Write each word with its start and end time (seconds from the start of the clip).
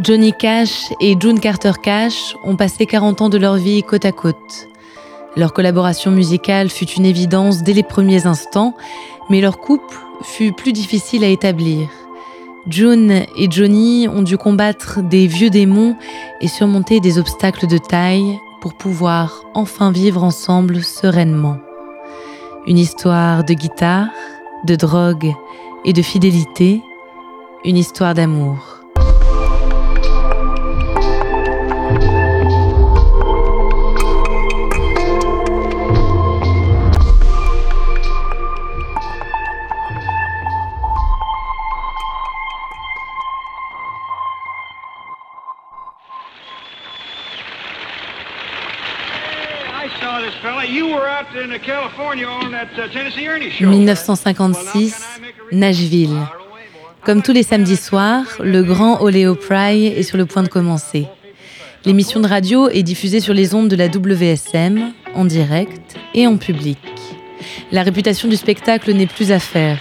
Johnny 0.00 0.32
Cash 0.32 0.92
et 1.00 1.14
June 1.20 1.38
Carter 1.38 1.72
Cash 1.80 2.36
ont 2.42 2.56
passé 2.56 2.84
40 2.84 3.22
ans 3.22 3.28
de 3.28 3.38
leur 3.38 3.54
vie 3.54 3.84
côte 3.84 4.04
à 4.04 4.10
côte. 4.10 4.68
Leur 5.36 5.52
collaboration 5.52 6.10
musicale 6.10 6.68
fut 6.68 6.90
une 6.90 7.06
évidence 7.06 7.62
dès 7.62 7.74
les 7.74 7.84
premiers 7.84 8.26
instants, 8.26 8.74
mais 9.30 9.40
leur 9.40 9.58
couple 9.58 9.96
fut 10.22 10.52
plus 10.52 10.72
difficile 10.72 11.22
à 11.22 11.28
établir. 11.28 11.88
June 12.68 13.22
et 13.36 13.48
Johnny 13.48 14.08
ont 14.08 14.22
dû 14.22 14.36
combattre 14.36 15.00
des 15.00 15.28
vieux 15.28 15.50
démons 15.50 15.96
et 16.40 16.48
surmonter 16.48 16.98
des 16.98 17.18
obstacles 17.18 17.68
de 17.68 17.78
taille 17.78 18.40
pour 18.60 18.74
pouvoir 18.74 19.44
enfin 19.54 19.92
vivre 19.92 20.24
ensemble 20.24 20.82
sereinement. 20.82 21.58
Une 22.66 22.78
histoire 22.78 23.44
de 23.44 23.54
guitare, 23.54 24.08
de 24.64 24.74
drogue 24.74 25.32
et 25.84 25.92
de 25.92 26.02
fidélité, 26.02 26.82
une 27.64 27.76
histoire 27.76 28.14
d'amour. 28.14 28.73
1956, 53.60 55.20
Nashville. 55.52 56.18
Comme 57.04 57.22
tous 57.22 57.32
les 57.32 57.42
samedis 57.42 57.76
soirs, 57.76 58.24
le 58.40 58.62
grand 58.62 59.00
Oléo 59.00 59.34
Pry 59.34 59.86
est 59.86 60.02
sur 60.02 60.16
le 60.16 60.26
point 60.26 60.42
de 60.42 60.48
commencer. 60.48 61.06
L'émission 61.84 62.20
de 62.20 62.26
radio 62.26 62.68
est 62.68 62.82
diffusée 62.82 63.20
sur 63.20 63.34
les 63.34 63.54
ondes 63.54 63.68
de 63.68 63.76
la 63.76 63.86
WSM, 63.86 64.92
en 65.14 65.24
direct 65.24 65.96
et 66.14 66.26
en 66.26 66.36
public. 66.36 66.78
La 67.72 67.82
réputation 67.82 68.28
du 68.28 68.36
spectacle 68.36 68.92
n'est 68.92 69.06
plus 69.06 69.32
à 69.32 69.38
faire. 69.38 69.78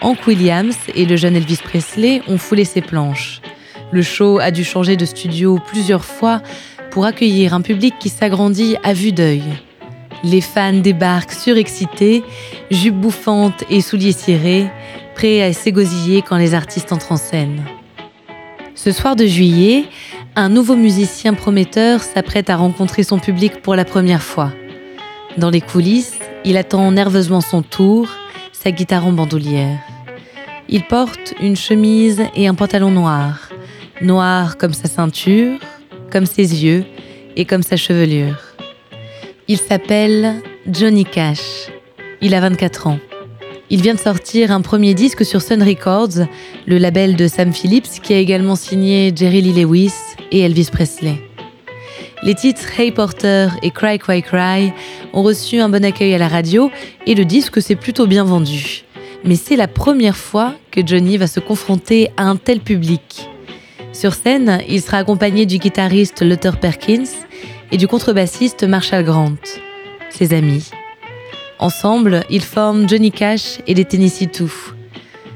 Hank 0.00 0.26
Williams 0.26 0.76
et 0.94 1.04
le 1.04 1.16
jeune 1.16 1.36
Elvis 1.36 1.60
Presley 1.62 2.22
ont 2.26 2.38
foulé 2.38 2.64
ses 2.64 2.80
planches. 2.80 3.40
Le 3.92 4.02
show 4.02 4.38
a 4.38 4.50
dû 4.50 4.64
changer 4.64 4.96
de 4.96 5.04
studio 5.04 5.58
plusieurs 5.66 6.04
fois 6.04 6.42
pour 6.90 7.04
accueillir 7.04 7.54
un 7.54 7.60
public 7.60 7.94
qui 8.00 8.08
s'agrandit 8.08 8.76
à 8.82 8.94
vue 8.94 9.12
d'œil. 9.12 9.42
Les 10.24 10.40
fans 10.40 10.72
débarquent 10.72 11.32
surexcités, 11.32 12.22
jupes 12.70 13.00
bouffantes 13.00 13.64
et 13.70 13.80
souliers 13.80 14.12
cirés, 14.12 14.70
prêts 15.14 15.42
à 15.42 15.52
s'égosiller 15.52 16.22
quand 16.22 16.36
les 16.36 16.54
artistes 16.54 16.92
entrent 16.92 17.12
en 17.12 17.16
scène. 17.16 17.62
Ce 18.74 18.92
soir 18.92 19.16
de 19.16 19.26
juillet, 19.26 19.84
un 20.34 20.48
nouveau 20.48 20.76
musicien 20.76 21.34
prometteur 21.34 22.02
s'apprête 22.02 22.50
à 22.50 22.56
rencontrer 22.56 23.02
son 23.02 23.18
public 23.18 23.60
pour 23.62 23.74
la 23.74 23.84
première 23.84 24.22
fois. 24.22 24.52
Dans 25.36 25.50
les 25.50 25.60
coulisses, 25.60 26.18
il 26.44 26.56
attend 26.56 26.90
nerveusement 26.90 27.40
son 27.40 27.62
tour, 27.62 28.08
sa 28.52 28.70
guitare 28.70 29.06
en 29.06 29.12
bandoulière. 29.12 29.78
Il 30.68 30.84
porte 30.84 31.34
une 31.42 31.56
chemise 31.56 32.22
et 32.34 32.46
un 32.48 32.54
pantalon 32.54 32.90
noir, 32.90 33.50
noir 34.00 34.56
comme 34.56 34.72
sa 34.72 34.88
ceinture, 34.88 35.58
comme 36.10 36.26
ses 36.26 36.64
yeux 36.64 36.84
et 37.36 37.44
comme 37.44 37.62
sa 37.62 37.76
chevelure. 37.76 38.51
Il 39.48 39.58
s'appelle 39.58 40.40
Johnny 40.70 41.04
Cash. 41.04 41.68
Il 42.20 42.32
a 42.34 42.40
24 42.40 42.86
ans. 42.86 42.98
Il 43.70 43.82
vient 43.82 43.94
de 43.94 43.98
sortir 43.98 44.52
un 44.52 44.60
premier 44.60 44.94
disque 44.94 45.24
sur 45.24 45.42
Sun 45.42 45.62
Records, 45.64 46.28
le 46.66 46.78
label 46.78 47.16
de 47.16 47.26
Sam 47.26 47.52
Phillips 47.52 48.00
qui 48.02 48.14
a 48.14 48.18
également 48.18 48.54
signé 48.54 49.12
Jerry 49.14 49.42
Lee 49.42 49.64
Lewis 49.64 49.94
et 50.30 50.40
Elvis 50.40 50.68
Presley. 50.70 51.16
Les 52.22 52.36
titres 52.36 52.78
Hey 52.78 52.92
Porter 52.92 53.48
et 53.64 53.72
Cry 53.72 53.98
Cry 53.98 54.22
Cry 54.22 54.72
ont 55.12 55.24
reçu 55.24 55.58
un 55.58 55.68
bon 55.68 55.84
accueil 55.84 56.14
à 56.14 56.18
la 56.18 56.28
radio 56.28 56.70
et 57.06 57.16
le 57.16 57.24
disque 57.24 57.60
s'est 57.60 57.74
plutôt 57.74 58.06
bien 58.06 58.22
vendu. 58.22 58.84
Mais 59.24 59.34
c'est 59.34 59.56
la 59.56 59.66
première 59.66 60.16
fois 60.16 60.54
que 60.70 60.86
Johnny 60.86 61.16
va 61.16 61.26
se 61.26 61.40
confronter 61.40 62.10
à 62.16 62.28
un 62.28 62.36
tel 62.36 62.60
public. 62.60 63.28
Sur 63.92 64.14
scène, 64.14 64.60
il 64.68 64.80
sera 64.80 64.98
accompagné 64.98 65.46
du 65.46 65.58
guitariste 65.58 66.22
Luther 66.22 66.58
Perkins 66.58 67.10
et 67.72 67.78
du 67.78 67.88
contrebassiste 67.88 68.64
Marshall 68.64 69.02
Grant, 69.02 69.34
ses 70.10 70.34
amis. 70.34 70.70
Ensemble, 71.58 72.22
ils 72.28 72.42
forment 72.42 72.86
Johnny 72.86 73.10
Cash 73.10 73.60
et 73.66 73.72
les 73.72 73.86
Tennessee 73.86 74.30
Two. 74.30 74.50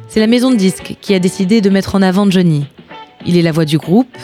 C'est 0.07 0.21
la 0.21 0.27
maison 0.27 0.51
de 0.51 0.57
disques 0.57 0.97
qui 1.01 1.15
a 1.15 1.19
décidé 1.19 1.63
de 1.63 1.71
mettre 1.71 1.95
en 1.95 2.03
avant 2.03 2.31
Johnny. 2.31 2.67
Il 3.25 3.39
est 3.39 3.43
la 3.43 3.53
voix 3.53 3.65
du 3.65 3.79
groupe, 3.79 4.19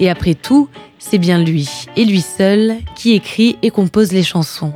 et 0.00 0.10
après 0.10 0.34
tout, 0.34 0.68
c'est 0.98 1.18
bien 1.18 1.42
lui, 1.42 1.70
et 1.96 2.04
lui 2.04 2.20
seul, 2.20 2.74
qui 2.96 3.12
écrit 3.12 3.56
et 3.62 3.70
compose 3.70 4.12
les 4.12 4.24
chansons. 4.24 4.72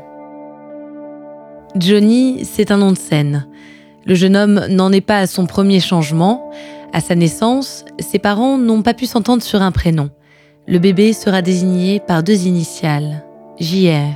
Johnny, 1.75 2.44
c'est 2.44 2.70
un 2.70 2.76
nom 2.76 2.92
de 2.92 2.98
scène. 2.98 3.48
Le 4.06 4.14
jeune 4.14 4.36
homme 4.36 4.66
n'en 4.69 4.92
est 4.92 5.00
pas 5.00 5.19
à 5.19 5.26
son 5.26 5.47
premier 5.47 5.80
changement. 5.80 6.50
À 6.92 7.00
sa 7.00 7.16
naissance, 7.16 7.84
ses 7.98 8.19
parents 8.20 8.59
n'ont 8.59 8.82
pas 8.82 8.94
pu 8.94 9.06
s'entendre 9.06 9.42
sur 9.42 9.60
un 9.60 9.72
prénom 9.72 10.10
le 10.70 10.78
bébé 10.78 11.12
sera 11.12 11.42
désigné 11.42 11.98
par 11.98 12.22
deux 12.22 12.47
initiales, 12.47 13.25
JR. 13.58 14.14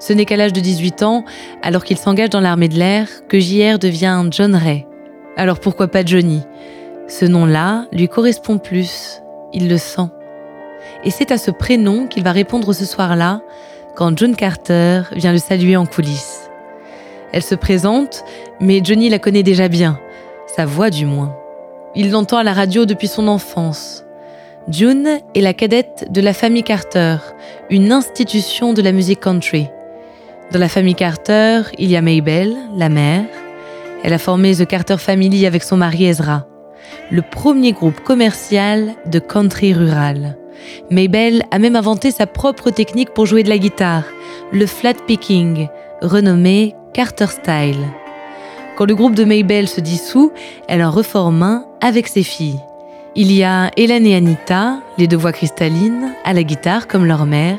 Ce 0.00 0.12
n'est 0.12 0.24
qu'à 0.24 0.36
l'âge 0.36 0.52
de 0.52 0.58
18 0.58 1.04
ans, 1.04 1.24
alors 1.62 1.84
qu'il 1.84 1.96
s'engage 1.96 2.30
dans 2.30 2.40
l'armée 2.40 2.68
de 2.68 2.74
l'air, 2.74 3.06
que 3.28 3.38
JR 3.38 3.78
devient 3.78 4.24
John 4.32 4.56
Ray. 4.56 4.86
Alors 5.36 5.60
pourquoi 5.60 5.86
pas 5.86 6.04
Johnny? 6.04 6.40
Ce 7.06 7.26
nom-là 7.26 7.86
lui 7.92 8.08
correspond 8.08 8.58
plus, 8.58 9.22
il 9.52 9.68
le 9.68 9.78
sent. 9.78 10.08
Et 11.04 11.10
c'est 11.10 11.30
à 11.30 11.38
ce 11.38 11.52
prénom 11.52 12.08
qu'il 12.08 12.24
va 12.24 12.32
répondre 12.32 12.72
ce 12.72 12.84
soir-là, 12.84 13.40
quand 13.94 14.18
John 14.18 14.34
Carter 14.34 15.02
vient 15.14 15.32
le 15.32 15.38
saluer 15.38 15.76
en 15.76 15.86
coulisses. 15.86 16.50
Elle 17.30 17.42
se 17.42 17.54
présente, 17.54 18.24
mais 18.58 18.80
Johnny 18.82 19.08
la 19.08 19.20
connaît 19.20 19.44
déjà 19.44 19.68
bien, 19.68 20.00
sa 20.56 20.66
voix 20.66 20.90
du 20.90 21.06
moins. 21.06 21.36
Il 21.94 22.10
l'entend 22.10 22.38
à 22.38 22.42
la 22.42 22.52
radio 22.52 22.84
depuis 22.84 23.06
son 23.06 23.28
enfance. 23.28 24.04
June 24.68 25.18
est 25.34 25.40
la 25.40 25.54
cadette 25.54 26.06
de 26.10 26.20
la 26.20 26.32
famille 26.32 26.62
Carter, 26.62 27.16
une 27.68 27.90
institution 27.90 28.72
de 28.72 28.80
la 28.80 28.92
musique 28.92 29.18
country. 29.18 29.66
Dans 30.52 30.60
la 30.60 30.68
famille 30.68 30.94
Carter, 30.94 31.62
il 31.78 31.90
y 31.90 31.96
a 31.96 32.00
Mabel, 32.00 32.56
la 32.76 32.88
mère. 32.88 33.24
Elle 34.04 34.12
a 34.12 34.18
formé 34.18 34.54
The 34.54 34.64
Carter 34.64 34.98
Family 34.98 35.46
avec 35.46 35.64
son 35.64 35.78
mari 35.78 36.04
Ezra, 36.04 36.46
le 37.10 37.22
premier 37.22 37.72
groupe 37.72 38.00
commercial 38.04 38.94
de 39.06 39.18
country 39.18 39.74
rural. 39.74 40.36
Mabel 40.90 41.42
a 41.50 41.58
même 41.58 41.74
inventé 41.74 42.12
sa 42.12 42.28
propre 42.28 42.70
technique 42.70 43.12
pour 43.14 43.26
jouer 43.26 43.42
de 43.42 43.48
la 43.48 43.58
guitare, 43.58 44.04
le 44.52 44.66
flat 44.66 44.94
picking, 44.94 45.66
renommé 46.02 46.76
Carter 46.94 47.26
Style. 47.26 47.84
Quand 48.76 48.84
le 48.84 48.94
groupe 48.94 49.16
de 49.16 49.24
Mabel 49.24 49.66
se 49.66 49.80
dissout, 49.80 50.30
elle 50.68 50.84
en 50.84 50.90
reforme 50.92 51.42
un 51.42 51.64
avec 51.80 52.06
ses 52.06 52.22
filles. 52.22 52.60
Il 53.14 53.30
y 53.30 53.44
a 53.44 53.70
Hélène 53.76 54.06
et 54.06 54.14
Anita, 54.14 54.78
les 54.96 55.06
deux 55.06 55.18
voix 55.18 55.32
cristallines, 55.32 56.14
à 56.24 56.32
la 56.32 56.44
guitare 56.44 56.88
comme 56.88 57.04
leur 57.04 57.26
mère. 57.26 57.58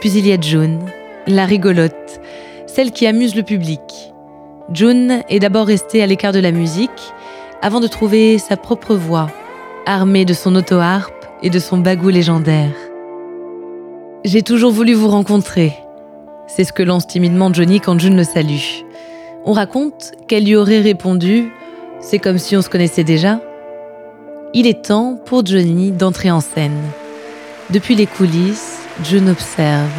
Puis 0.00 0.12
il 0.12 0.24
y 0.24 0.32
a 0.32 0.40
June, 0.40 0.78
la 1.26 1.46
rigolote, 1.46 2.20
celle 2.68 2.92
qui 2.92 3.08
amuse 3.08 3.34
le 3.34 3.42
public. 3.42 3.80
June 4.72 5.24
est 5.28 5.40
d'abord 5.40 5.66
restée 5.66 6.00
à 6.00 6.06
l'écart 6.06 6.32
de 6.32 6.38
la 6.38 6.52
musique 6.52 7.12
avant 7.60 7.80
de 7.80 7.88
trouver 7.88 8.38
sa 8.38 8.56
propre 8.56 8.94
voix, 8.94 9.28
armée 9.84 10.24
de 10.24 10.32
son 10.32 10.54
auto-harpe 10.54 11.26
et 11.42 11.50
de 11.50 11.58
son 11.58 11.78
bagou 11.78 12.10
légendaire. 12.10 12.70
J'ai 14.24 14.42
toujours 14.42 14.70
voulu 14.70 14.92
vous 14.92 15.08
rencontrer. 15.08 15.72
C'est 16.46 16.62
ce 16.62 16.72
que 16.72 16.84
lance 16.84 17.08
timidement 17.08 17.52
Johnny 17.52 17.80
quand 17.80 17.98
June 17.98 18.16
le 18.16 18.22
salue. 18.22 18.84
On 19.44 19.52
raconte 19.52 20.12
qu'elle 20.28 20.44
lui 20.44 20.54
aurait 20.54 20.80
répondu 20.80 21.50
C'est 21.98 22.20
comme 22.20 22.38
si 22.38 22.56
on 22.56 22.62
se 22.62 22.70
connaissait 22.70 23.02
déjà. 23.02 23.40
Il 24.54 24.66
est 24.66 24.86
temps 24.86 25.18
pour 25.26 25.44
Johnny 25.44 25.90
d'entrer 25.90 26.30
en 26.30 26.40
scène. 26.40 26.80
Depuis 27.68 27.94
les 27.94 28.06
coulisses, 28.06 28.78
June 29.04 29.28
observe. 29.28 29.90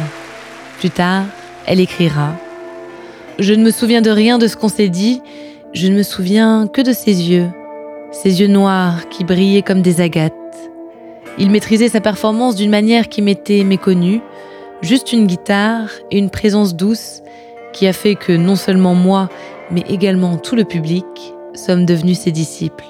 Plus 0.80 0.90
tard, 0.90 1.24
elle 1.66 1.78
écrira 1.78 2.32
Je 3.38 3.54
ne 3.54 3.62
me 3.62 3.70
souviens 3.70 4.02
de 4.02 4.10
rien 4.10 4.38
de 4.38 4.48
ce 4.48 4.56
qu'on 4.56 4.68
s'est 4.68 4.88
dit, 4.88 5.22
je 5.72 5.86
ne 5.86 5.96
me 5.96 6.02
souviens 6.02 6.66
que 6.66 6.80
de 6.82 6.92
ses 6.92 7.30
yeux, 7.30 7.46
ses 8.10 8.40
yeux 8.40 8.48
noirs 8.48 9.08
qui 9.08 9.22
brillaient 9.22 9.62
comme 9.62 9.82
des 9.82 10.00
agates. 10.00 10.34
Il 11.38 11.52
maîtrisait 11.52 11.88
sa 11.88 12.00
performance 12.00 12.56
d'une 12.56 12.70
manière 12.70 13.08
qui 13.08 13.22
m'était 13.22 13.62
méconnue, 13.62 14.20
juste 14.82 15.12
une 15.12 15.28
guitare 15.28 15.90
et 16.10 16.18
une 16.18 16.30
présence 16.30 16.74
douce 16.74 17.22
qui 17.72 17.86
a 17.86 17.92
fait 17.92 18.16
que 18.16 18.32
non 18.32 18.56
seulement 18.56 18.96
moi, 18.96 19.28
mais 19.70 19.84
également 19.88 20.38
tout 20.38 20.56
le 20.56 20.64
public 20.64 21.06
sommes 21.54 21.86
devenus 21.86 22.18
ses 22.18 22.32
disciples. 22.32 22.84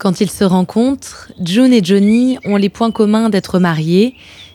Quand 0.00 0.22
ils 0.22 0.30
se 0.30 0.44
rencontrent, 0.44 1.30
June 1.44 1.74
et 1.74 1.84
Johnny 1.84 2.38
ont 2.46 2.56
les 2.56 2.70
points 2.70 2.90
communs 2.90 3.28
d'être 3.28 3.58
mariés, 3.58 4.14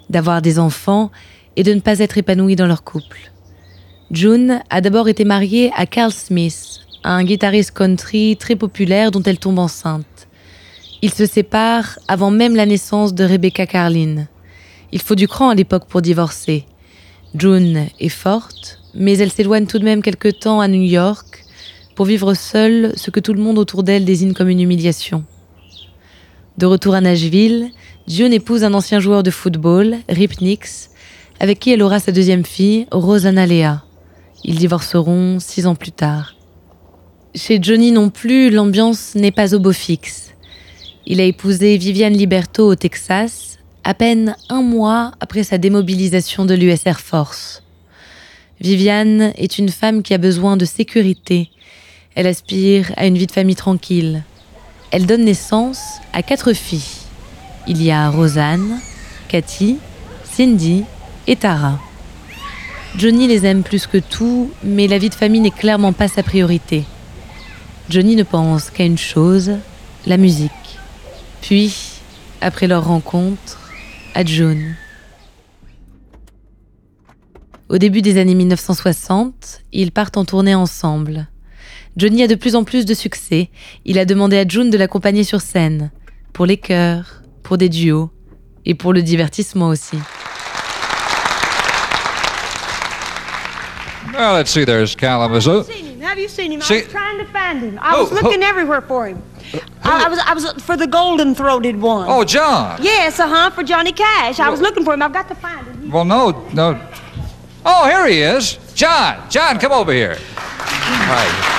d'avoir 0.10 0.42
des 0.42 0.58
enfants 0.58 1.12
et 1.56 1.62
de 1.62 1.72
ne 1.72 1.82
pas 1.82 2.00
être 2.00 2.18
épanouis 2.18 2.56
dans 2.56 2.66
leur 2.66 2.84
couple. 2.84 3.32
June 4.10 4.60
a 4.72 4.82
d'abord 4.82 5.08
été 5.08 5.24
mariée 5.24 5.72
à 5.76 5.86
Carl 5.86 6.12
Smith, 6.12 6.80
un 7.04 7.24
guitariste 7.24 7.78
country 7.78 8.38
très 8.38 8.56
populaire 8.56 9.12
dont 9.12 9.22
elle 9.22 9.38
tombe 9.38 9.60
enceinte. 9.60 10.28
Ils 11.04 11.14
se 11.14 11.28
séparent 11.28 12.00
avant 12.08 12.32
même 12.32 12.56
la 12.56 12.66
naissance 12.66 13.14
de 13.14 13.24
Rebecca 13.24 13.68
Carlin. 13.68 14.26
Il 14.92 15.02
faut 15.04 15.14
du 15.14 15.28
cran 15.28 15.50
à 15.50 15.56
l'époque 15.56 15.86
pour 15.88 16.02
divorcer. 16.02 16.66
June 17.36 17.86
est 18.00 18.10
forte, 18.10 18.80
mais 18.96 19.20
elle 19.20 19.32
s'éloigne 19.32 19.68
tout 19.68 19.78
de 19.78 19.86
même 19.86 20.02
quelque 20.02 20.30
temps 20.30 20.60
à 20.60 20.68
New 20.68 20.82
York 20.82 21.46
pour 21.94 22.08
vivre 22.08 22.34
seule 22.34 22.94
ce 22.96 23.12
que 23.12 23.20
tout 23.20 23.34
le 23.34 23.44
monde 23.44 23.60
autour 23.60 23.84
d'elle 23.84 24.06
désigne 24.06 24.34
comme 24.34 24.50
une 24.50 24.62
humiliation. 24.62 25.24
De 26.58 26.66
retour 26.66 26.96
à 26.96 27.02
Nashville, 27.02 27.72
June 28.08 28.32
épouse 28.32 28.64
un 28.64 28.74
ancien 28.74 29.02
joueur 29.02 29.24
de 29.24 29.32
football, 29.32 29.98
Rip 30.08 30.40
Nix, 30.40 30.90
avec 31.42 31.60
qui 31.60 31.72
elle 31.72 31.84
aura 31.84 32.00
sa 32.00 32.14
deuxième 32.14 32.46
fille, 32.46 32.88
Rosanna 32.92 33.46
Lea. 33.46 33.84
Ils 34.46 34.56
divorceront 34.56 35.40
six 35.40 35.68
ans 35.68 35.76
plus 35.76 35.92
tard. 35.92 36.34
Chez 37.36 37.60
Johnny 37.62 37.92
non 37.92 38.10
plus, 38.10 38.52
l'ambiance 38.52 39.16
n'est 39.16 39.34
pas 39.34 39.54
au 39.54 39.60
beau 39.60 39.74
fixe. 39.74 40.34
Il 41.06 41.20
a 41.20 41.26
épousé 41.26 41.76
Viviane 41.76 42.14
Liberto 42.14 42.72
au 42.72 42.76
Texas, 42.76 43.58
à 43.84 43.94
peine 43.94 44.38
un 44.48 44.62
mois 44.62 45.12
après 45.20 45.44
sa 45.44 45.58
démobilisation 45.58 46.46
de 46.46 46.54
l'US 46.54 46.86
Air 46.86 47.02
Force. 47.02 47.64
Viviane 48.62 49.34
est 49.36 49.58
une 49.58 49.70
femme 49.70 50.02
qui 50.04 50.14
a 50.14 50.18
besoin 50.18 50.56
de 50.56 50.64
sécurité. 50.64 51.50
Elle 52.16 52.28
aspire 52.28 52.94
à 52.96 53.08
une 53.08 53.18
vie 53.18 53.28
de 53.28 53.34
famille 53.34 53.56
tranquille. 53.56 54.24
Elle 54.92 55.06
donne 55.06 55.26
naissance 55.26 55.82
à 56.14 56.24
quatre 56.24 56.54
filles. 56.54 57.02
Il 57.68 57.82
y 57.82 57.92
a 57.92 58.10
Rosanne, 58.10 58.80
Cathy, 59.28 59.78
Cindy 60.24 60.86
et 61.28 61.36
Tara. 61.36 61.80
Johnny 62.98 63.28
les 63.28 63.46
aime 63.46 63.64
plus 63.64 63.88
que 63.88 63.98
tout, 63.98 64.52
mais 64.64 64.88
la 64.88 64.98
vie 64.98 65.10
de 65.10 65.16
famille 65.16 65.42
n'est 65.42 65.52
clairement 65.52 65.92
pas 65.92 66.08
sa 66.08 66.24
priorité. 66.24 66.86
Johnny 67.90 68.16
ne 68.16 68.24
pense 68.24 68.70
qu'à 68.70 68.86
une 68.86 68.98
chose, 68.98 69.52
la 70.06 70.18
musique. 70.18 70.52
Puis, 71.42 71.76
après 72.42 72.68
leur 72.68 72.86
rencontre, 72.86 73.60
à 74.14 74.24
June. 74.24 74.76
Au 77.68 77.78
début 77.78 78.02
des 78.02 78.18
années 78.18 78.36
1960, 78.36 79.64
ils 79.74 79.92
partent 79.92 80.18
en 80.18 80.26
tournée 80.26 80.56
ensemble. 80.56 81.28
Johnny 81.98 82.24
a 82.24 82.28
de 82.28 82.36
plus 82.36 82.56
en 82.56 82.64
plus 82.64 82.86
de 82.86 82.94
succès. 82.94 83.50
Il 83.86 83.98
a 84.00 84.06
demandé 84.06 84.38
à 84.38 84.48
June 84.48 84.70
de 84.70 84.78
l'accompagner 84.78 85.24
sur 85.24 85.42
scène, 85.42 85.92
pour 86.34 86.46
les 86.46 86.58
chœurs, 86.58 87.22
pour 87.44 87.58
des 87.58 87.70
duos 87.70 88.10
et 88.66 88.76
pour 88.76 88.94
le 88.94 89.02
divertissement 89.02 89.70
aussi. 89.70 89.98
Well, 94.14 94.34
let's 94.38 94.52
see. 94.52 94.66
There's 94.66 94.96
Kalamazoo. 94.96 95.64
seen 95.64 95.86
him? 95.86 96.02
Have 96.02 96.18
you 96.18 96.30
seen 96.30 96.52
him? 96.52 96.62
See- 96.62 96.76
I 96.76 96.84
was 96.84 96.92
trying 96.92 97.18
to 97.20 97.26
find 97.34 97.62
him. 97.62 97.80
I 97.82 97.98
was 98.00 98.10
Who- 98.10 98.16
looking 98.22 98.42
who- 98.42 98.48
everywhere 98.48 98.82
for 98.82 99.08
him. 99.08 99.22
I, 99.84 100.06
I 100.06 100.10
was 100.10 100.20
I 100.20 100.34
was 100.34 100.46
for 100.64 100.78
the 100.78 100.88
golden 100.88 101.36
throated 101.36 101.82
one. 101.82 102.08
Oh, 102.10 102.24
John. 102.24 102.80
Yes, 102.82 103.20
uh 103.20 103.28
huh, 103.28 103.50
for 103.52 103.64
Johnny 103.64 103.92
Cash. 103.92 104.40
I 104.40 104.50
was 104.50 104.62
looking 104.62 104.84
for 104.86 104.94
him. 104.94 105.02
I've 105.02 105.14
got 105.14 105.28
to 105.30 105.36
find 105.36 105.68
him. 105.68 105.92
Well, 105.92 106.06
no, 106.06 106.32
no. 106.54 106.80
Oh, 107.66 107.86
here 107.90 108.08
he 108.08 108.22
is. 108.22 108.58
John. 108.74 109.18
John, 109.30 109.60
come 109.60 109.72
over 109.74 109.92
here. 109.94 110.18
Hi. 110.38 111.55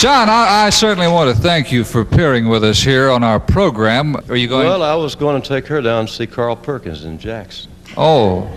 John, 0.00 0.30
I, 0.30 0.64
I 0.64 0.70
certainly 0.70 1.08
want 1.08 1.28
to 1.36 1.42
thank 1.42 1.70
you 1.70 1.84
for 1.84 2.00
appearing 2.00 2.48
with 2.48 2.64
us 2.64 2.80
here 2.82 3.10
on 3.10 3.22
our 3.22 3.38
program. 3.38 4.16
Are 4.30 4.34
you 4.34 4.48
going? 4.48 4.66
Well, 4.66 4.82
I 4.82 4.94
was 4.94 5.14
going 5.14 5.42
to 5.42 5.46
take 5.46 5.66
her 5.66 5.82
down 5.82 6.06
to 6.06 6.12
see 6.12 6.26
Carl 6.26 6.56
Perkins 6.56 7.04
in 7.04 7.18
Jackson. 7.18 7.70
oh, 7.98 8.50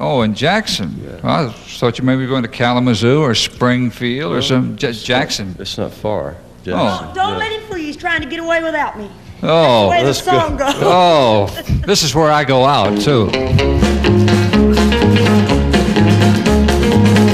oh, 0.00 0.22
in 0.22 0.34
Jackson. 0.34 1.00
Well, 1.22 1.50
I 1.50 1.52
thought 1.52 2.00
you 2.00 2.04
maybe 2.04 2.22
were 2.22 2.28
going 2.28 2.42
to 2.42 2.48
Kalamazoo 2.48 3.20
or 3.22 3.36
Springfield 3.36 4.32
or 4.32 4.42
some 4.42 4.76
J- 4.76 4.90
Jackson. 4.90 5.54
It's 5.60 5.78
not 5.78 5.92
far. 5.92 6.34
Oh. 6.36 6.64
Jackson. 6.64 7.14
Don't 7.14 7.28
yeah. 7.34 7.36
let 7.36 7.52
him 7.52 7.62
fool 7.68 7.78
you. 7.78 7.86
He's 7.86 7.96
trying 7.96 8.22
to 8.22 8.28
get 8.28 8.40
away 8.40 8.60
without 8.60 8.98
me. 8.98 9.08
Oh, 9.44 9.84
the 9.84 9.90
way 9.90 10.00
the 10.00 10.06
that's 10.06 10.22
good. 10.22 10.58
goes. 10.58 10.74
oh, 10.78 11.46
this 11.86 12.02
is 12.02 12.12
where 12.12 12.32
I 12.32 12.42
go 12.42 12.64
out 12.64 13.00
too. 13.00 13.26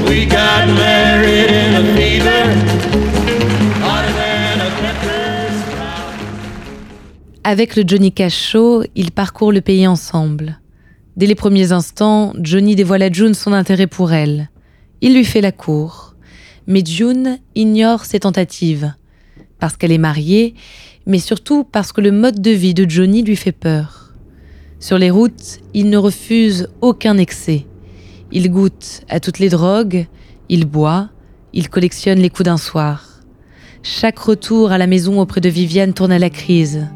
We 0.07 0.27
got 0.27 0.69
married 0.69 1.54
Avec 7.47 7.77
le 7.77 7.85
Johnny 7.87 8.11
Cash 8.11 8.57
ils 8.95 9.11
parcourent 9.11 9.53
le 9.53 9.61
pays 9.61 9.87
ensemble. 9.87 10.61
Dès 11.19 11.27
les 11.27 11.35
premiers 11.35 11.73
instants, 11.73 12.33
Johnny 12.41 12.75
dévoile 12.75 13.03
à 13.03 13.13
June 13.13 13.35
son 13.35 13.53
intérêt 13.53 13.87
pour 13.87 14.15
elle. 14.15 14.49
Il 15.03 15.15
lui 15.15 15.27
fait 15.27 15.43
la 15.43 15.53
cour. 15.53 16.15
Mais 16.67 16.83
June 16.83 17.39
ignore 17.55 18.07
ses 18.07 18.21
tentatives. 18.21 18.95
Parce 19.59 19.77
qu'elle 19.77 19.93
est 19.93 19.99
mariée, 19.99 20.55
mais 21.05 21.19
surtout 21.19 21.65
parce 21.65 21.93
que 21.93 22.01
le 22.01 22.13
mode 22.13 22.41
de 22.41 22.51
vie 22.51 22.73
de 22.73 22.89
Johnny 22.89 23.23
lui 23.23 23.37
fait 23.37 23.53
peur. 23.53 24.15
Sur 24.81 24.97
les 24.97 25.11
routes, 25.11 25.61
il 25.75 25.91
ne 25.91 25.99
refuse 25.99 26.71
aucun 26.81 27.19
excès. 27.19 27.67
Il 28.33 28.51
goûte 28.51 29.03
à 29.11 29.21
toutes 29.21 29.39
les 29.39 29.51
drogues, 29.51 30.07
il 30.49 30.65
boit, 30.65 31.11
il 31.53 31.69
collectionne 31.69 32.21
les 32.21 32.31
coups 32.31 32.47
d'un 32.47 32.57
soir. 32.57 33.21
Chaque 33.83 34.19
retour 34.19 34.73
à 34.73 34.79
la 34.79 34.87
maison 34.87 35.21
auprès 35.21 35.43
de 35.43 35.51
Viviane 35.51 35.93
tourne 35.93 36.13
à 36.13 36.19
la 36.19 36.31
crise. 36.31 36.89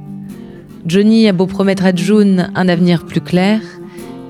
Johnny 0.87 1.29
a 1.29 1.33
beau 1.33 1.47
promettre 1.47 1.85
à 1.85 1.95
June 1.95 2.51
un 2.55 2.69
avenir 2.69 3.05
plus 3.05 3.21
clair, 3.21 3.61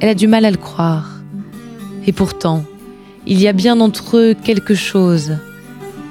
elle 0.01 0.09
a 0.09 0.15
du 0.15 0.27
mal 0.27 0.45
à 0.45 0.51
le 0.51 0.57
croire. 0.57 1.21
Et 2.07 2.13
pourtant, 2.13 2.65
il 3.27 3.41
y 3.41 3.49
a 3.49 3.53
bien 3.53 3.81
entre 3.81 4.17
eux 4.17 4.35
quelque 4.35 4.75
chose. 4.75 5.37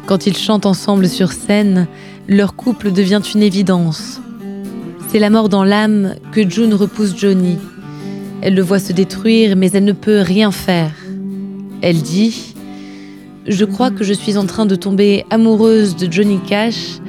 Quand 0.05 0.27
ils 0.27 0.37
chantent 0.37 0.65
ensemble 0.65 1.09
sur 1.09 1.31
scène, 1.31 1.87
leur 2.27 2.55
couple 2.55 2.91
devient 2.91 3.21
une 3.33 3.41
évidence. 3.41 4.21
C'est 5.09 5.19
la 5.19 5.29
mort 5.29 5.49
dans 5.49 5.63
l'âme 5.63 6.15
que 6.31 6.47
June 6.47 6.73
repousse 6.73 7.17
Johnny. 7.17 7.57
Elle 8.41 8.55
le 8.55 8.61
voit 8.61 8.79
se 8.79 8.93
détruire, 8.93 9.55
mais 9.55 9.71
elle 9.71 9.85
ne 9.85 9.93
peut 9.93 10.21
rien 10.21 10.51
faire. 10.51 10.91
Elle 11.81 12.01
dit⁇ 12.01 12.53
Je 13.47 13.65
crois 13.65 13.89
que 13.89 14.03
je 14.03 14.13
suis 14.13 14.37
en 14.37 14.45
train 14.45 14.65
de 14.65 14.75
tomber 14.75 15.25
amoureuse 15.29 15.95
de 15.95 16.11
Johnny 16.11 16.39
Cash, 16.47 16.99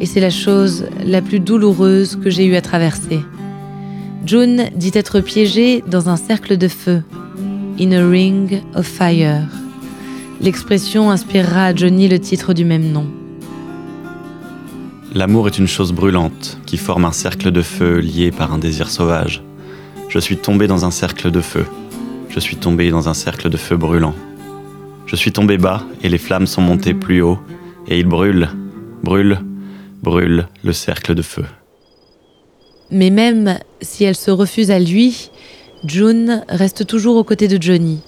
et 0.00 0.06
c'est 0.06 0.20
la 0.20 0.30
chose 0.30 0.86
la 1.04 1.22
plus 1.22 1.40
douloureuse 1.40 2.16
que 2.16 2.30
j'ai 2.30 2.46
eu 2.46 2.56
à 2.56 2.60
traverser. 2.60 3.20
June 4.24 4.68
dit 4.74 4.92
être 4.94 5.20
piégée 5.20 5.82
dans 5.86 6.08
un 6.08 6.16
cercle 6.16 6.56
de 6.56 6.68
feu, 6.68 7.02
in 7.80 7.92
a 7.92 8.08
ring 8.08 8.62
of 8.74 8.86
fire. 8.86 9.42
L'expression 10.40 11.10
inspirera 11.10 11.66
à 11.66 11.74
Johnny 11.74 12.08
le 12.08 12.18
titre 12.18 12.52
du 12.52 12.64
même 12.64 12.92
nom. 12.92 13.06
L'amour 15.14 15.48
est 15.48 15.58
une 15.58 15.66
chose 15.66 15.92
brûlante 15.92 16.58
qui 16.66 16.76
forme 16.76 17.04
un 17.04 17.12
cercle 17.12 17.50
de 17.50 17.62
feu 17.62 17.98
lié 17.98 18.30
par 18.30 18.52
un 18.52 18.58
désir 18.58 18.90
sauvage. 18.90 19.42
Je 20.08 20.18
suis 20.18 20.36
tombé 20.36 20.66
dans 20.66 20.84
un 20.84 20.90
cercle 20.90 21.30
de 21.30 21.40
feu. 21.40 21.64
Je 22.28 22.38
suis 22.38 22.56
tombé 22.56 22.90
dans 22.90 23.08
un 23.08 23.14
cercle 23.14 23.48
de 23.48 23.56
feu 23.56 23.76
brûlant. 23.76 24.14
Je 25.06 25.16
suis 25.16 25.32
tombé 25.32 25.56
bas 25.56 25.82
et 26.02 26.08
les 26.08 26.18
flammes 26.18 26.46
sont 26.46 26.60
montées 26.60 26.94
plus 26.94 27.22
haut 27.22 27.38
et 27.88 27.98
il 27.98 28.06
brûle, 28.06 28.50
brûle, 29.02 29.38
brûle 30.02 30.48
le 30.62 30.72
cercle 30.72 31.14
de 31.14 31.22
feu. 31.22 31.44
Mais 32.90 33.10
même 33.10 33.58
si 33.80 34.04
elle 34.04 34.16
se 34.16 34.30
refuse 34.30 34.70
à 34.70 34.78
lui, 34.78 35.30
June 35.84 36.42
reste 36.48 36.86
toujours 36.86 37.16
aux 37.16 37.24
côtés 37.24 37.48
de 37.48 37.60
Johnny. 37.60 38.00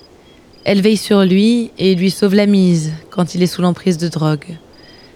Elle 0.64 0.80
veille 0.80 0.97
sur 0.97 1.23
lui 1.23 1.70
et 1.78 1.94
lui 1.94 2.11
sauve 2.11 2.35
la 2.35 2.47
mise 2.47 2.92
quand 3.11 3.35
il 3.35 3.42
est 3.42 3.47
sous 3.47 3.62
l'emprise 3.62 3.99
de 3.99 4.09
drogue. 4.09 4.59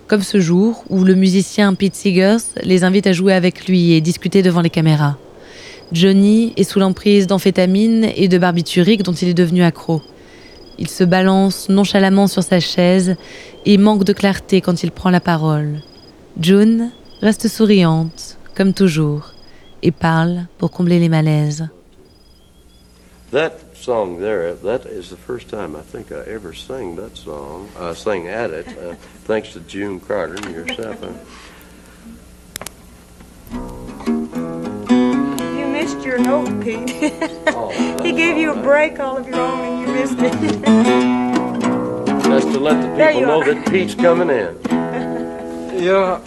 Comme 0.06 0.22
ce 0.22 0.38
jour 0.38 0.84
où 0.90 1.04
le 1.04 1.14
musicien 1.14 1.74
Pete 1.74 1.94
Seegers 1.94 2.44
les 2.62 2.84
invite 2.84 3.06
à 3.06 3.12
jouer 3.12 3.32
avec 3.32 3.66
lui 3.66 3.92
et 3.92 4.00
discuter 4.00 4.42
devant 4.42 4.60
les 4.60 4.70
caméras. 4.70 5.16
Johnny 5.92 6.52
est 6.56 6.64
sous 6.64 6.78
l'emprise 6.78 7.26
d'amphétamines 7.26 8.08
et 8.16 8.28
de 8.28 8.38
barbiturique 8.38 9.02
dont 9.02 9.12
il 9.12 9.28
est 9.28 9.34
devenu 9.34 9.62
accro. 9.62 10.02
Il 10.78 10.88
se 10.88 11.04
balance 11.04 11.68
nonchalamment 11.68 12.26
sur 12.26 12.42
sa 12.42 12.60
chaise 12.60 13.16
et 13.64 13.78
manque 13.78 14.04
de 14.04 14.12
clarté 14.12 14.60
quand 14.60 14.82
il 14.82 14.90
prend 14.90 15.10
la 15.10 15.20
parole. 15.20 15.80
June 16.38 16.90
reste 17.20 17.48
souriante, 17.48 18.36
comme 18.54 18.72
toujours, 18.72 19.32
et 19.82 19.92
parle 19.92 20.46
pour 20.58 20.70
combler 20.70 20.98
les 20.98 21.08
malaises. 21.08 21.68
That 23.30 23.52
song 23.74 24.20
there, 24.20 24.54
that 24.62 24.86
is 24.86 25.10
the 25.10 25.16
first 25.16 25.48
time 25.48 25.74
I 25.76 25.82
think 25.82 26.12
I 26.12 26.22
ever 26.30 26.52
sang 26.54 26.96
that 26.96 27.16
song, 27.16 27.68
uh, 27.78 27.92
sang 27.94 28.28
at 28.28 28.50
it, 28.50 28.66
uh, 28.68 28.94
thanks 29.26 29.52
to 29.54 29.60
June 29.60 30.00
Carter 30.00 30.34
and 30.36 30.54
yourself. 30.54 31.02
Uh, 31.02 31.08
You 35.56 35.66
missed 35.66 36.04
your 36.04 36.18
note, 36.18 36.48
Pete. 36.62 36.94
oh, 37.48 37.70
he 38.02 38.12
gave 38.12 38.36
you 38.36 38.52
a 38.52 38.62
break 38.62 39.00
all 39.00 39.16
of 39.18 39.26
your 39.26 39.36
own 39.36 39.60
and 39.60 39.80
you 39.80 39.94
missed 39.94 40.18
it. 40.18 40.62
that's 42.24 42.44
to 42.46 42.58
let 42.60 42.80
the 42.80 42.88
people 43.04 43.20
you 43.20 43.26
know 43.26 43.40
are. 43.42 43.54
that 43.54 43.66
Pete's 43.70 43.94
coming 43.94 44.30
in. 44.30 44.56
Yeah. 45.76 46.20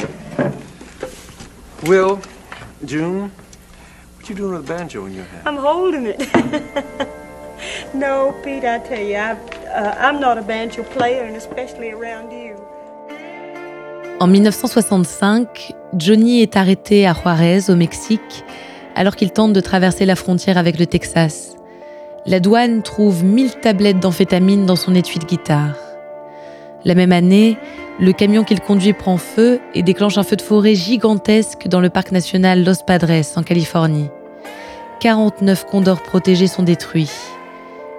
Will, 1.83 2.19
June, 2.85 3.31
What 4.27 4.29
you 4.29 4.35
doing 4.35 4.59
with 4.59 4.69
a 4.69 4.73
banjo 4.73 5.05
in 5.05 5.13
your 5.13 5.23
hand? 5.23 5.47
I'm 5.47 5.55
holding 5.55 6.05
it. 6.05 6.19
no, 7.93 8.33
Pete, 8.43 8.65
I 8.65 8.79
tell 8.79 8.99
you, 8.99 9.15
I, 9.15 9.37
uh, 9.73 9.95
I'm 9.97 10.19
not 10.19 10.37
a 10.37 10.41
banjo 10.41 10.83
player, 10.83 11.23
and 11.23 11.35
especially 11.37 11.91
around 11.91 12.31
you. 12.33 12.55
En 14.19 14.27
1965, 14.27 15.73
Johnny 15.93 16.41
est 16.41 16.57
arrêté 16.57 17.07
à 17.07 17.13
Juarez, 17.13 17.69
au 17.69 17.75
Mexique, 17.75 18.43
alors 18.95 19.15
qu'il 19.15 19.31
tente 19.31 19.53
de 19.53 19.61
traverser 19.61 20.05
la 20.05 20.17
frontière 20.17 20.57
avec 20.57 20.77
le 20.77 20.87
Texas. 20.87 21.55
La 22.25 22.41
douane 22.41 22.81
trouve 22.81 23.23
1000 23.23 23.61
tablettes 23.61 23.99
d'amphétamine 24.01 24.65
dans 24.65 24.75
son 24.75 24.93
étui 24.93 25.19
de 25.19 25.25
guitare. 25.25 25.86
La 26.87 26.95
même 26.95 27.11
année, 27.11 27.57
le 27.99 28.13
camion 28.13 28.45
qu'il 28.45 28.61
conduit 28.61 28.93
prend 28.93 29.17
feu 29.17 29.59
et 29.75 29.83
déclenche 29.83 30.17
un 30.17 30.23
feu 30.23 30.37
de 30.37 30.41
forêt 30.41 30.73
gigantesque 30.73 31.67
dans 31.67 31.81
le 31.81 31.89
parc 31.89 32.13
national 32.13 32.63
Los 32.63 32.81
Padres, 32.87 33.25
en 33.35 33.43
Californie. 33.43 34.09
49 35.01 35.65
condors 35.65 36.01
protégés 36.01 36.47
sont 36.47 36.63
détruits. 36.63 37.11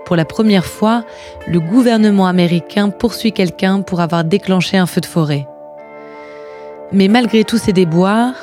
Pour 0.06 0.16
la 0.16 0.24
première 0.24 0.64
fois, 0.64 1.04
le 1.46 1.60
gouvernement 1.60 2.26
américain 2.26 2.88
poursuit 2.88 3.32
quelqu'un 3.32 3.82
pour 3.82 4.00
avoir 4.00 4.24
déclenché 4.24 4.78
un 4.78 4.86
feu 4.86 5.02
de 5.02 5.06
forêt. 5.06 5.46
Mais 6.90 7.08
malgré 7.08 7.44
tous 7.44 7.58
ces 7.58 7.74
déboires, 7.74 8.36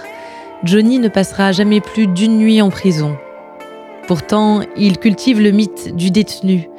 Johnny 0.63 0.99
ne 0.99 1.07
passera 1.07 1.53
jamais 1.53 1.81
plus 1.81 2.05
d'une 2.05 2.37
nuit 2.37 2.61
en 2.61 2.69
prison. 2.69 3.17
Pourtant, 4.05 4.61
il 4.77 4.99
cultive 4.99 5.41
le 5.41 5.49
mythe 5.49 5.95
du 5.95 6.11
détenu. 6.11 6.69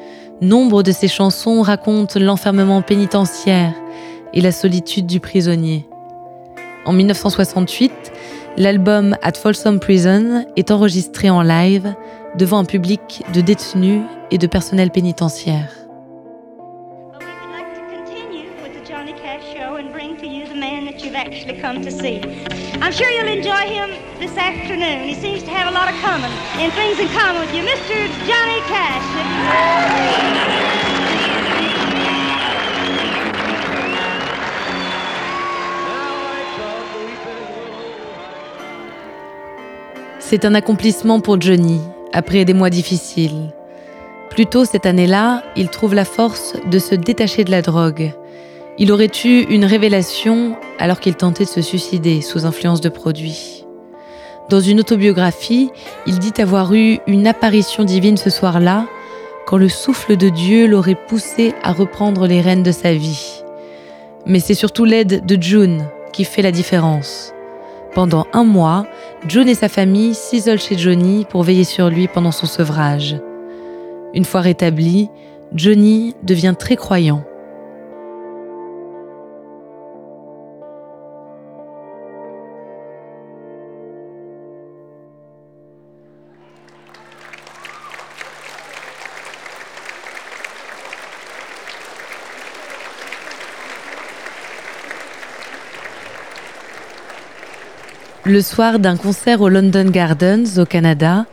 Nombre 0.42 0.82
de 0.82 0.92
ses 0.92 1.08
chansons 1.08 1.62
racontent 1.62 2.20
l'enfermement 2.20 2.82
pénitentiaire 2.82 3.72
et 4.34 4.42
la 4.42 4.52
solitude 4.52 5.06
du 5.06 5.18
prisonnier. 5.18 5.88
En 6.84 6.92
1968, 6.92 8.12
l'album 8.58 9.16
At 9.22 9.32
Folsom 9.32 9.80
Prison 9.80 10.44
est 10.56 10.70
enregistré 10.70 11.30
en 11.30 11.40
live 11.40 11.94
devant 12.36 12.58
un 12.58 12.64
public 12.66 13.24
de 13.32 13.40
détenus 13.40 14.02
et 14.30 14.36
de 14.36 14.46
personnel 14.46 14.90
pénitentiaire. 14.90 15.85
You 20.32 20.46
the 20.46 20.54
man 20.54 20.84
that 20.86 21.04
you've 21.04 21.14
actually 21.14 21.60
come 21.60 21.82
to 21.82 21.90
see. 21.90 22.20
I'm 22.82 22.92
sure 22.92 23.08
you'll 23.10 23.28
enjoy 23.28 23.64
him 23.68 23.90
this 24.18 24.36
afternoon. 24.36 25.06
He 25.08 25.14
seems 25.14 25.42
to 25.44 25.50
have 25.50 25.68
a 25.68 25.70
lot 25.70 25.88
of 25.88 25.94
common 26.00 26.30
and 26.58 26.72
things 26.72 26.98
in 26.98 27.08
common 27.08 27.40
with 27.40 27.54
you, 27.54 27.62
Mr. 27.62 28.08
Johnny 28.26 28.60
Cash. 28.66 29.06
C'est 40.18 40.44
un 40.44 40.54
accomplissement 40.54 41.20
pour 41.20 41.40
Johnny, 41.40 41.80
après 42.12 42.44
des 42.44 42.54
mois 42.54 42.70
difficiles. 42.70 43.52
Plus 44.30 44.46
tôt 44.46 44.64
cette 44.64 44.84
année-là, 44.84 45.44
il 45.54 45.68
trouve 45.68 45.94
la 45.94 46.04
force 46.04 46.54
de 46.68 46.78
se 46.80 46.96
détacher 46.96 47.44
de 47.44 47.52
la 47.52 47.62
drogue. 47.62 48.12
Il 48.78 48.92
aurait 48.92 49.10
eu 49.24 49.40
une 49.48 49.64
révélation 49.64 50.56
alors 50.78 51.00
qu'il 51.00 51.14
tentait 51.14 51.44
de 51.44 51.48
se 51.48 51.62
suicider 51.62 52.20
sous 52.20 52.44
influence 52.44 52.82
de 52.82 52.90
produits. 52.90 53.64
Dans 54.50 54.60
une 54.60 54.80
autobiographie, 54.80 55.70
il 56.06 56.18
dit 56.18 56.40
avoir 56.40 56.74
eu 56.74 56.98
une 57.06 57.26
apparition 57.26 57.84
divine 57.84 58.18
ce 58.18 58.28
soir-là, 58.28 58.86
quand 59.46 59.56
le 59.56 59.70
souffle 59.70 60.16
de 60.16 60.28
Dieu 60.28 60.66
l'aurait 60.66 60.98
poussé 61.08 61.54
à 61.62 61.72
reprendre 61.72 62.26
les 62.26 62.42
rênes 62.42 62.62
de 62.62 62.70
sa 62.70 62.92
vie. 62.92 63.42
Mais 64.26 64.40
c'est 64.40 64.54
surtout 64.54 64.84
l'aide 64.84 65.24
de 65.24 65.42
June 65.42 65.88
qui 66.12 66.24
fait 66.24 66.42
la 66.42 66.52
différence. 66.52 67.32
Pendant 67.94 68.26
un 68.34 68.44
mois, 68.44 68.86
June 69.26 69.48
et 69.48 69.54
sa 69.54 69.70
famille 69.70 70.14
s'isolent 70.14 70.60
chez 70.60 70.76
Johnny 70.76 71.24
pour 71.30 71.44
veiller 71.44 71.64
sur 71.64 71.88
lui 71.88 72.08
pendant 72.08 72.32
son 72.32 72.46
sevrage. 72.46 73.16
Une 74.12 74.26
fois 74.26 74.42
rétabli, 74.42 75.08
Johnny 75.54 76.14
devient 76.22 76.54
très 76.58 76.76
croyant. 76.76 77.24
Le 98.28 98.40
soir 98.40 98.80
d'un 98.80 98.96
concert 98.96 99.40
au 99.40 99.48
London 99.48 99.88
Gardens, 99.88 100.58
au 100.58 100.64
Canada, 100.64 101.26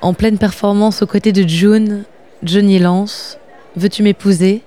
en 0.00 0.14
pleine 0.14 0.38
performance 0.38 1.02
aux 1.02 1.06
côtés 1.06 1.32
de 1.32 1.46
June, 1.46 2.04
Johnny 2.42 2.78
lance 2.78 3.36
Veux-tu 3.76 4.02
m'épouser? 4.02 4.62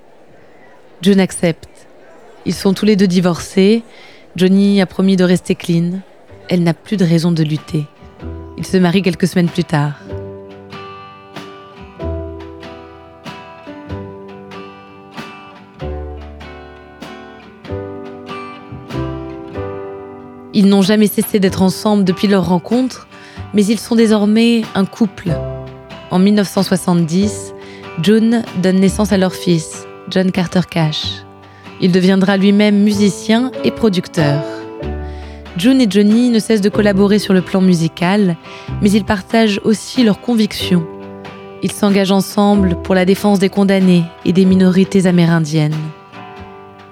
June 1.01 1.19
accepte. 1.19 1.67
Ils 2.45 2.53
sont 2.53 2.75
tous 2.75 2.85
les 2.85 2.95
deux 2.95 3.07
divorcés. 3.07 3.81
Johnny 4.35 4.79
a 4.81 4.85
promis 4.85 5.15
de 5.15 5.23
rester 5.23 5.55
clean. 5.55 6.01
Elle 6.47 6.61
n'a 6.61 6.75
plus 6.75 6.95
de 6.95 7.05
raison 7.05 7.31
de 7.31 7.41
lutter. 7.41 7.85
Ils 8.59 8.65
se 8.67 8.77
marient 8.77 9.01
quelques 9.01 9.27
semaines 9.27 9.49
plus 9.49 9.63
tard. 9.63 9.95
Ils 20.67 20.71
n'ont 20.71 20.81
jamais 20.81 21.07
cessé 21.07 21.39
d'être 21.39 21.61
ensemble 21.61 22.03
depuis 22.03 22.27
leur 22.27 22.49
rencontre, 22.49 23.07
mais 23.53 23.63
ils 23.65 23.79
sont 23.79 23.95
désormais 23.95 24.63
un 24.75 24.83
couple. 24.83 25.31
En 26.11 26.19
1970, 26.19 27.53
June 28.03 28.43
donne 28.61 28.81
naissance 28.81 29.13
à 29.13 29.17
leur 29.17 29.33
fils, 29.33 29.87
John 30.09 30.29
Carter 30.29 30.59
Cash. 30.69 31.23
Il 31.79 31.93
deviendra 31.93 32.35
lui-même 32.35 32.83
musicien 32.83 33.49
et 33.63 33.71
producteur. 33.71 34.43
June 35.55 35.79
et 35.79 35.87
Johnny 35.89 36.31
ne 36.31 36.39
cessent 36.39 36.59
de 36.59 36.67
collaborer 36.67 37.19
sur 37.19 37.33
le 37.33 37.41
plan 37.41 37.61
musical, 37.61 38.35
mais 38.81 38.91
ils 38.91 39.05
partagent 39.05 39.61
aussi 39.63 40.03
leurs 40.03 40.19
convictions. 40.19 40.85
Ils 41.63 41.71
s'engagent 41.71 42.11
ensemble 42.11 42.75
pour 42.83 42.93
la 42.93 43.05
défense 43.05 43.39
des 43.39 43.47
condamnés 43.47 44.03
et 44.25 44.33
des 44.33 44.43
minorités 44.43 45.07
amérindiennes. 45.07 45.79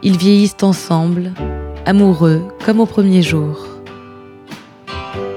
Ils 0.01 0.15
vieillissent 0.15 0.55
ensemble, 0.62 1.34
amoureux 1.86 2.41
comme 2.65 2.79
au 2.79 2.86
premier 2.86 3.22
jour. 3.22 3.64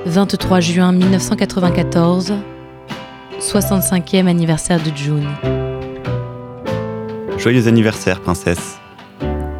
23 0.08 0.60
juin 0.60 0.92
1994, 0.92 2.32
65e 3.40 4.26
anniversaire 4.26 4.82
de 4.82 4.90
June. 4.96 5.28
Joyeux 7.36 7.68
anniversaire, 7.68 8.20
princesse. 8.20 8.78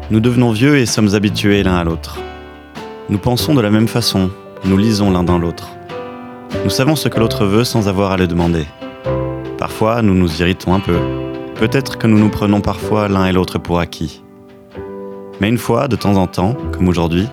Nous 0.09 0.19
devenons 0.19 0.51
vieux 0.51 0.77
et 0.77 0.87
sommes 0.87 1.13
habitués 1.13 1.61
l'un 1.61 1.75
à 1.75 1.83
l'autre. 1.83 2.17
Nous 3.09 3.19
pensons 3.19 3.53
de 3.53 3.61
la 3.61 3.69
même 3.69 3.87
façon, 3.87 4.31
nous 4.65 4.75
lisons 4.75 5.11
l'un 5.11 5.23
dans 5.23 5.37
l'autre. 5.37 5.69
Nous 6.63 6.71
savons 6.71 6.95
ce 6.95 7.09
que 7.09 7.19
l'autre 7.19 7.45
veut 7.45 7.63
sans 7.63 7.87
avoir 7.87 8.11
à 8.11 8.17
le 8.17 8.25
demander. 8.25 8.65
Parfois, 9.59 10.01
nous 10.01 10.15
nous 10.15 10.41
irritons 10.41 10.73
un 10.73 10.79
peu. 10.79 10.97
Peut-être 11.59 11.99
que 11.99 12.07
nous 12.07 12.17
nous 12.17 12.29
prenons 12.29 12.61
parfois 12.61 13.07
l'un 13.07 13.27
et 13.27 13.31
l'autre 13.31 13.59
pour 13.59 13.79
acquis. 13.79 14.23
Mais 15.41 15.49
une 15.49 15.59
fois, 15.59 15.87
de 15.87 15.95
temps 15.95 16.17
en 16.17 16.25
temps, 16.25 16.57
comme 16.71 16.87
aujourd'hui, 16.87 17.27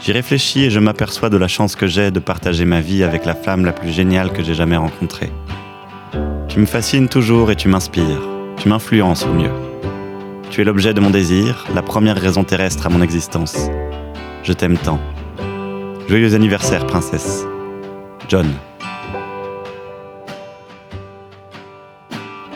j'y 0.00 0.12
réfléchis 0.12 0.64
et 0.64 0.70
je 0.70 0.78
m'aperçois 0.78 1.30
de 1.30 1.36
la 1.36 1.48
chance 1.48 1.76
que 1.76 1.86
j'ai 1.86 2.10
de 2.10 2.20
partager 2.20 2.64
ma 2.64 2.80
vie 2.80 3.02
avec 3.02 3.24
la 3.24 3.34
femme 3.34 3.64
la 3.64 3.72
plus 3.72 3.90
géniale 3.90 4.32
que 4.32 4.42
j'ai 4.42 4.54
jamais 4.54 4.76
rencontrée. 4.76 5.32
Tu 6.48 6.60
me 6.60 6.66
fascines 6.66 7.08
toujours 7.08 7.50
et 7.50 7.56
tu 7.56 7.68
m'inspires. 7.68 8.22
Tu 8.56 8.68
m'influences 8.68 9.24
au 9.24 9.32
mieux. 9.32 9.52
Tu 10.50 10.62
es 10.62 10.64
l'objet 10.64 10.94
de 10.94 11.00
mon 11.00 11.10
désir, 11.10 11.66
la 11.74 11.82
première 11.82 12.16
raison 12.16 12.42
terrestre 12.42 12.86
à 12.86 12.88
mon 12.88 13.02
existence. 13.02 13.56
Je 14.42 14.52
t'aime 14.52 14.78
tant. 14.78 14.98
Joyeux 16.08 16.34
anniversaire, 16.34 16.86
princesse. 16.86 17.44
John. 18.28 18.46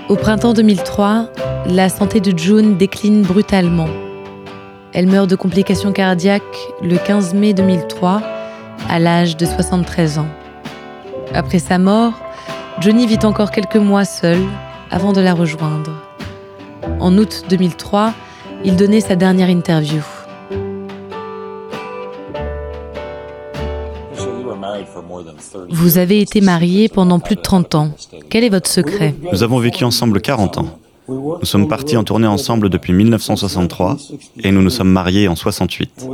Au 0.08 0.16
printemps 0.16 0.54
2003, 0.54 1.28
la 1.66 1.88
santé 1.88 2.20
de 2.20 2.37
June 2.37 2.76
décline 2.76 3.22
brutalement. 3.22 3.88
Elle 4.94 5.06
meurt 5.06 5.28
de 5.28 5.37
complications 5.37 5.90
cardiaques 5.92 6.42
le 6.82 6.99
15 6.99 7.32
mai 7.32 7.54
2003, 7.54 8.22
à 8.90 8.99
l'âge 8.99 9.38
de 9.38 9.46
73 9.46 10.18
ans. 10.18 10.28
Après 11.32 11.58
sa 11.58 11.78
mort, 11.78 12.12
Johnny 12.80 13.06
vit 13.06 13.25
encore 13.25 13.50
quelques 13.50 13.76
mois 13.76 14.04
seul 14.04 14.38
avant 14.90 15.12
de 15.12 15.22
la 15.22 15.32
rejoindre. 15.32 15.92
En 17.00 17.16
août 17.16 17.44
2003, 17.49 18.12
il 18.64 18.76
donnait 18.76 19.00
sa 19.00 19.16
dernière 19.16 19.49
interview. 19.49 20.02
Vous 25.70 25.99
avez 25.99 26.20
été 26.20 26.42
marié 26.42 26.88
pendant 26.88 27.18
plus 27.18 27.37
de 27.37 27.40
30 27.40 27.75
ans. 27.75 27.88
Quel 28.28 28.44
est 28.44 28.50
votre 28.50 28.68
secret? 28.68 29.14
Nous 29.32 29.42
avons 29.42 29.58
vécu 29.58 29.84
ensemble 29.84 30.20
40 30.20 30.58
ans. 30.58 30.81
Nous 31.09 31.44
sommes 31.44 31.68
partis 31.68 31.97
en 31.97 32.04
tournée 32.04 32.26
ensemble 32.26 32.68
depuis 32.68 32.92
1963 32.92 33.97
et 34.42 34.52
nous 34.52 34.62
nous 34.62 34.71
sommes 34.71 34.90
mariés 34.90 35.28
en 35.28 35.35
68. 35.35 36.06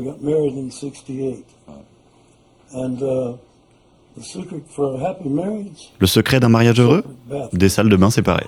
Le 6.00 6.07
secret 6.07 6.40
d'un 6.40 6.49
mariage 6.49 6.80
heureux? 6.80 7.04
Des 7.52 7.68
salles 7.68 7.88
de 7.88 7.97
bain 7.97 8.11
séparées. 8.11 8.47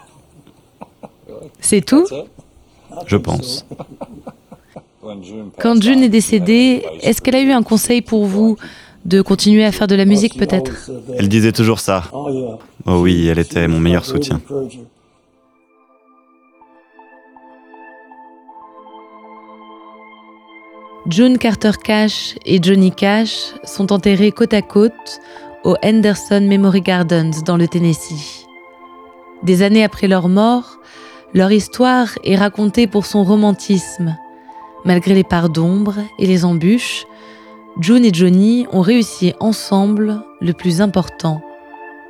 C'est 1.60 1.84
tout? 1.84 2.06
Je 3.06 3.16
pense. 3.16 3.66
Quand 5.58 5.80
June 5.82 6.02
est 6.02 6.08
décédée, 6.08 6.84
est-ce 7.02 7.20
qu'elle 7.22 7.36
a 7.36 7.42
eu 7.42 7.52
un 7.52 7.62
conseil 7.62 8.02
pour 8.02 8.24
vous 8.26 8.56
de 9.04 9.22
continuer 9.22 9.64
à 9.64 9.72
faire 9.72 9.86
de 9.86 9.94
la 9.94 10.04
musique 10.04 10.36
peut-être? 10.36 10.90
Elle 11.16 11.28
disait 11.28 11.52
toujours 11.52 11.80
ça. 11.80 12.04
Oh 12.12 12.40
oui, 12.86 13.26
elle 13.28 13.38
était 13.38 13.68
mon 13.68 13.78
meilleur 13.78 14.04
soutien. 14.04 14.40
June 21.10 21.38
Carter 21.38 21.72
Cash 21.82 22.36
et 22.46 22.62
Johnny 22.62 22.92
Cash 22.92 23.52
sont 23.64 23.92
enterrés 23.92 24.30
côte 24.30 24.54
à 24.54 24.62
côte 24.62 25.20
au 25.64 25.74
Henderson 25.82 26.40
Memory 26.40 26.82
Gardens 26.82 27.42
dans 27.44 27.56
le 27.56 27.66
Tennessee. 27.66 28.46
Des 29.42 29.62
années 29.62 29.82
après 29.82 30.06
leur 30.06 30.28
mort, 30.28 30.78
leur 31.34 31.50
histoire 31.50 32.10
est 32.22 32.36
racontée 32.36 32.86
pour 32.86 33.06
son 33.06 33.24
romantisme. 33.24 34.16
Malgré 34.84 35.14
les 35.14 35.24
parts 35.24 35.48
d'ombre 35.48 35.96
et 36.20 36.26
les 36.26 36.44
embûches, 36.44 37.06
June 37.80 38.04
et 38.04 38.14
Johnny 38.14 38.68
ont 38.70 38.80
réussi 38.80 39.34
ensemble 39.40 40.22
le 40.40 40.52
plus 40.52 40.80
important, 40.80 41.42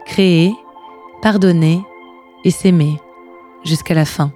créer, 0.05 0.53
pardonner 1.23 1.81
et 2.45 2.51
s'aimer 2.51 2.99
jusqu'à 3.65 3.95
la 3.95 4.05
fin. 4.05 4.31